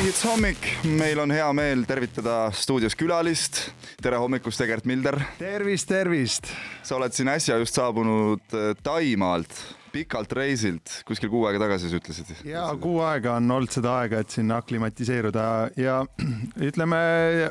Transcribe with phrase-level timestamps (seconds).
[0.00, 3.58] maihits hommik, meil on hea meel tervitada stuudios külalist.
[4.00, 5.18] tere hommikust, Egert Milder.
[5.36, 6.48] tervist, tervist.
[6.82, 9.52] sa oled siin äsja just saabunud äh, Taimaalt,
[9.92, 12.32] pikalt reisilt, kuskil kuu aega tagasi sa ütlesid.
[12.48, 15.44] ja kuu aega on olnud seda aega, et sinna aklimatiseeruda
[15.80, 16.00] ja
[16.68, 17.00] ütleme,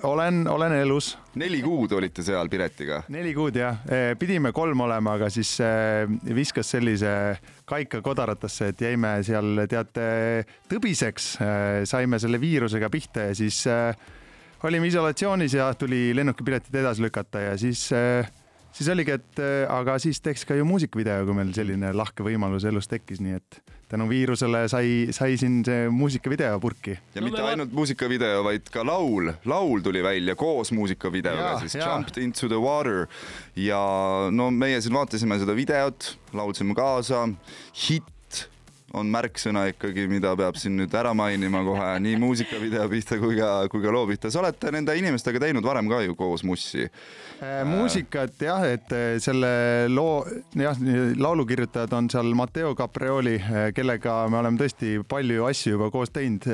[0.08, 1.14] olen, olen elus.
[1.40, 3.04] neli kuud olite seal Piretiga?
[3.14, 3.82] neli kuud jah,
[4.20, 6.06] pidime kolm olema, aga siis äh,
[6.36, 7.14] viskas sellise
[7.70, 10.08] kaika kodaratasse, et jäime seal teate
[10.72, 13.94] tõbiseks, äh, saime selle viirusega pihta ja siis äh,
[14.64, 17.88] olime isolatsioonis ja tuli lennukipiletid edasi lükata ja siis
[18.76, 22.90] siis oligi, et aga siis teeks ka ju muusikavideo, kui meil selline lahke võimalus elus
[22.92, 26.94] tekkis, nii et tänu viirusele sai, sai siin see muusikavideo purki.
[27.16, 31.90] ja no mitte ainult muusikavideo, vaid ka laul, laul tuli välja koos muusikavideoga, siis ja.
[31.90, 33.08] Jumped into the water
[33.58, 33.82] ja
[34.32, 37.26] no meie siin vaatasime seda videot, laulsime kaasa,
[37.88, 38.14] hitt
[38.98, 43.52] on märksõna ikkagi, mida peab siin nüüd ära mainima kohe nii muusikavideo pihta kui ka,
[43.72, 44.32] kui ka loo pihta.
[44.32, 47.62] sa olete nende inimestega teinud varem ka ju koos mussi äh,.
[47.68, 49.52] muusikat jah, et äh, selle
[49.92, 50.24] loo,
[50.58, 50.78] jah,
[51.18, 56.50] laulukirjutajad on seal Matteo Caprioli, äh, kellega me oleme tõesti palju asju juba koos teinud.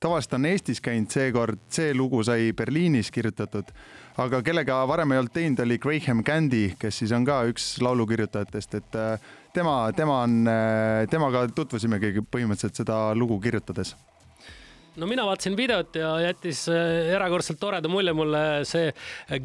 [0.00, 3.68] Äh, tavaliselt on Eestis käinud, seekord see lugu sai Berliinis kirjutatud
[4.16, 8.78] aga kellega varem ei olnud teinud, oli Graham Candy, kes siis on ka üks laulukirjutajatest,
[8.80, 8.98] et
[9.52, 13.94] tema, tema on, äh, temaga tutvusimegi põhimõtteliselt seda lugu kirjutades
[14.96, 18.90] no mina vaatasin videot ja jättis äh, erakordselt toreda mulje mulle see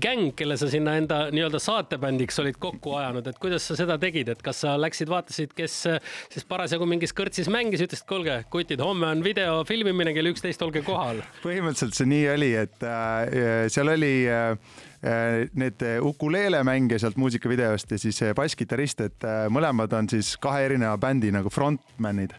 [0.01, 4.31] gäng, kelle sa sinna enda nii-öelda saatebändiks olid kokku ajanud, et kuidas sa seda tegid,
[4.33, 8.81] et kas sa läksid, vaatasid, kes äh, siis parasjagu mingis kõrtsis mängis, ütlesid, kuulge, kutid,
[8.83, 11.21] homme on video filmimine kell üksteist, olge kohal.
[11.43, 17.91] põhimõtteliselt see nii oli, et äh, seal oli äh, Äh, need ukuleele mängija sealt muusikavideost
[17.93, 22.33] ja siis basskitarrist, et mõlemad on siis kahe erineva bändi nagu frontman'id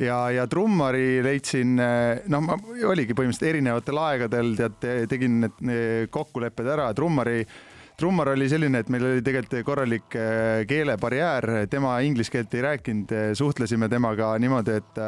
[0.00, 2.56] ja, ja trummari leidsin, noh, ma
[2.88, 7.42] oligi põhimõtteliselt erinevatel aegadel tead, tegin need kokkulepped ära, trummari
[8.00, 10.16] trummar oli selline, et meil oli tegelikult korralik
[10.68, 15.00] keelebarjäär, tema inglise keelt ei rääkinud, suhtlesime temaga niimoodi, et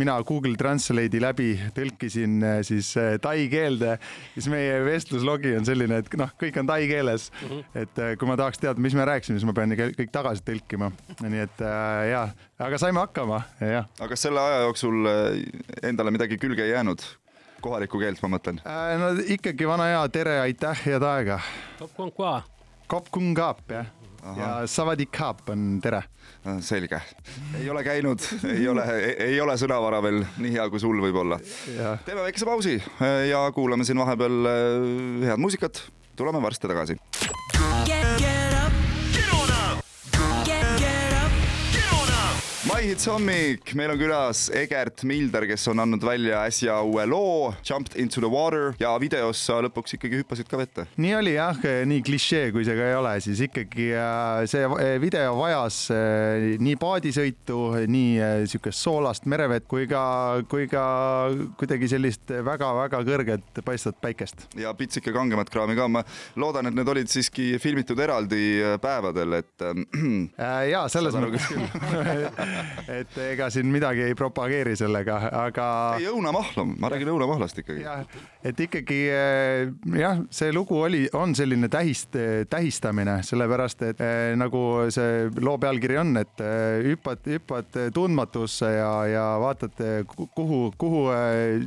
[0.00, 3.96] mina Google Translate'i läbi tõlkisin äh, siis äh, tai keelde,
[4.34, 7.48] siis meie vestluslogi on selline, et noh, kõik on tai keeles mm.
[7.50, 7.80] -hmm.
[7.82, 10.92] et äh, kui ma tahaks teada, mis me rääkisime, siis ma pean kõik tagasi tõlkima.
[11.20, 11.64] nii et
[12.10, 13.88] ja, aga saime hakkama, jah.
[13.98, 15.10] aga kas selle aja jooksul
[15.82, 17.04] endale midagi külge ei jäänud?
[17.60, 18.60] Kohalikku keelt, ma mõtlen.
[19.00, 21.40] no ikkagi vana hea tere, aitäh, head aega.
[22.90, 23.86] Kop kung kap, jah
[24.36, 26.02] ja Savadikap on tere.
[26.60, 27.00] selge,
[27.58, 28.84] ei ole käinud, ei ole,
[29.18, 31.40] ei ole sõnavara veel nii hea, kui sul võib-olla.
[32.06, 32.76] teeme väikese pausi
[33.28, 35.84] ja kuulame siin vahepeal äh, head muusikat.
[36.16, 36.96] tuleme varsti tagasi.
[42.80, 47.50] My Hits hommik, meil on külas Egert Milder, kes on andnud välja äsja uue loo
[47.68, 50.86] Jumped into the water ja videos sa lõpuks ikkagi hüppasid ka vette.
[50.96, 53.90] nii oli jah, nii klišee, kui see ka ei ole, siis ikkagi
[54.48, 60.06] see äh, video vajas äh, nii paadisõitu, nii siukest soolast merevett kui ka,
[60.48, 60.86] kui ka
[61.60, 64.46] kuidagi sellist väga-väga kõrget paistvat päikest.
[64.56, 66.04] ja pitsike kangemat kraami ka, ma
[66.40, 70.66] loodan, et need olid siiski filmitud eraldi päevadel, et äh,.
[70.72, 75.66] ja selles mõttes küll et ega siin midagi ei propageeri sellega, aga.
[76.00, 77.84] ei õunamahla, ma räägin õunamahlast ikkagi.
[78.46, 79.70] et ikkagi eh,
[80.00, 82.16] jah, see lugu oli, on selline tähist,
[82.50, 88.92] tähistamine, sellepärast et eh, nagu see loo pealkiri on, et eh, hüppad, hüppad tundmatusse ja,
[89.10, 89.80] ja vaatad,
[90.36, 91.04] kuhu, kuhu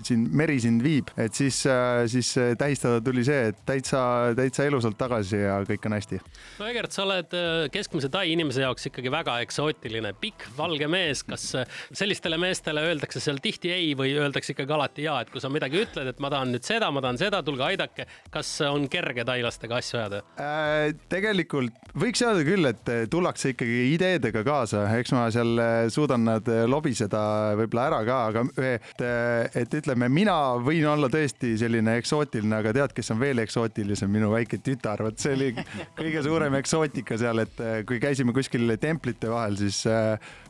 [0.05, 1.63] siin meri sind viib, et siis,
[2.11, 4.01] siis tähistada tuli see, et täitsa,
[4.37, 6.21] täitsa elusalt tagasi ja kõik on hästi.
[6.59, 7.33] no Egert, sa oled
[7.73, 10.92] keskmise tai inimese jaoks ikkagi väga eksootiline, pikk valge mees,
[11.27, 11.45] kas
[11.91, 15.81] sellistele meestele öeldakse seal tihti ei või öeldakse ikkagi alati ja, et kui sa midagi
[15.83, 18.07] ütled, et ma tahan nüüd seda, ma tahan seda, tulge aidake.
[18.33, 20.93] kas on kerge tailastega asju ajada äh,?
[21.09, 26.47] tegelikult võiks öelda küll, et tullakse ikkagi ideedega kaasa, eks ma seal äh, suudan nad
[26.51, 27.21] äh, lobiseda
[27.59, 32.73] võib-olla ära ka, aga et, äh, et ütleme, mina võin olla tõesti selline eksootiline, aga
[32.75, 35.51] tead, kes on veel eksootilisem, minu väike tütar, vot see oli
[35.99, 39.83] kõige suurem eksootika seal, et kui käisime kuskil templite vahel, siis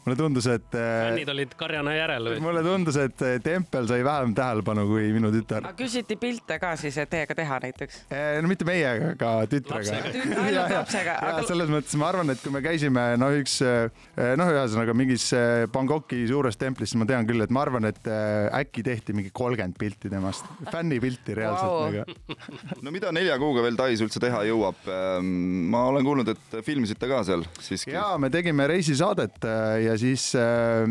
[0.03, 0.69] mulle tundus, et.
[0.77, 2.39] Äh, fännid olid karjana järel või?
[2.43, 5.67] mulle tundus, et äh, tempel sai vähem tähelepanu kui minu tütar.
[5.77, 7.99] küsiti pilte ka siis teiega teha näiteks?
[8.13, 9.99] Äh, no mitte meiega, aga tütrega.
[10.45, 11.17] ainult lapsega.
[11.29, 11.45] Aga...
[11.49, 15.29] selles mõttes ma arvan, et kui me käisime no üks noh, ühesõnaga mingis
[15.73, 19.77] Bangkoki suures templis, siis ma tean küll, et ma arvan, et äkki tehti mingi kolmkümmend
[19.79, 21.83] pilti temast, fännipilti reaalselt wow.
[21.91, 22.81] nagu.
[22.85, 24.79] no mida nelja kuuga veel Tais üldse teha jõuab?
[24.89, 25.29] Ähm,
[25.73, 27.93] ma olen kuulnud, et filmisite ka seal siiski.
[27.95, 29.47] ja me tegime reisisaadet
[29.83, 30.83] ja siis siis äh,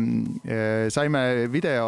[0.47, 1.85] äh, saime video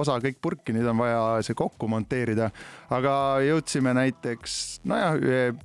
[0.00, 2.50] osa kõik purki, nüüd on vaja see kokku monteerida.
[2.90, 3.14] aga
[3.44, 5.18] jõudsime näiteks, nojah,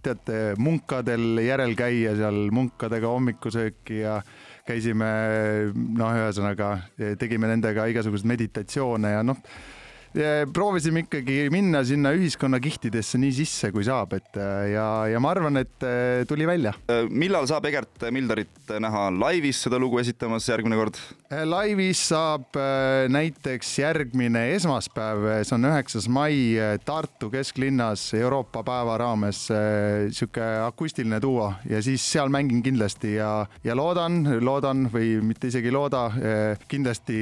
[0.03, 4.17] teate, munkadel järel käia seal munkadega hommikusööki ja
[4.67, 5.07] käisime,
[5.73, 6.75] noh, ühesõnaga
[7.19, 9.39] tegime nendega igasuguseid meditatsioone ja noh
[10.53, 14.37] proovisime ikkagi minna sinna ühiskonna kihtidesse nii sisse, kui saab, et
[14.73, 16.73] ja, ja ma arvan, et äh, tuli välja.
[16.91, 20.99] Äh, millal saab Egert Mildarit näha laivis seda lugu esitamas järgmine kord?
[21.31, 22.57] Äh, laivis saab
[23.13, 26.35] näiteks järgmine esmaspäev, see on üheksas mai
[26.85, 29.45] Tartu kesklinnas Euroopa päeva raames
[30.13, 33.31] sihuke akustiline duo ja siis seal mängin kindlasti ja,
[33.63, 36.05] ja loodan, loodan või mitte isegi ei looda,
[36.69, 37.19] kindlasti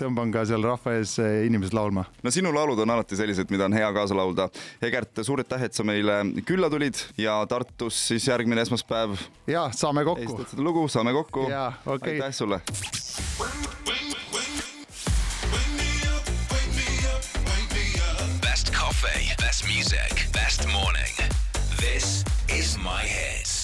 [0.00, 3.76] tõmban ka seal rahva ees inimesed laulma no sinu laulud on alati sellised, mida on
[3.76, 4.48] hea kaasa laulda.
[4.82, 9.16] Egert, suur aitäh, et sa meile külla tulid ja Tartus siis järgmine esmaspäev.
[9.46, 10.24] ja saame kokku.
[10.24, 11.48] esitad seda lugu, saame kokku.
[11.86, 12.14] Okay.
[12.14, 12.60] aitäh sulle.
[18.42, 21.14] Best coffee, best music, best morning.
[21.80, 23.55] This is my hits.